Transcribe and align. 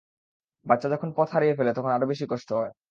বাচ্চা 0.65 0.87
যখন 0.89 1.09
পথ 1.17 1.27
হারিয়ে 1.33 1.57
ফেলে, 1.57 1.71
তখন 1.73 1.91
আরও 1.93 2.05
বেশি 2.07 2.25
কষ্ট 2.31 2.49
হয়। 2.53 2.71